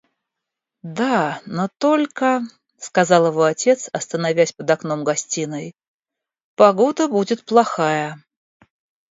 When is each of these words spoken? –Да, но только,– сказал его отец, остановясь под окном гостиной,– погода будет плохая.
–Да, 0.99 1.41
но 1.45 1.69
только,– 1.77 2.41
сказал 2.79 3.27
его 3.27 3.43
отец, 3.43 3.87
остановясь 3.93 4.51
под 4.51 4.67
окном 4.71 5.03
гостиной,– 5.03 5.75
погода 6.55 7.07
будет 7.07 7.45
плохая. 7.45 8.17